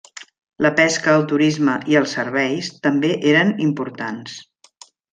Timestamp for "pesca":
0.79-1.13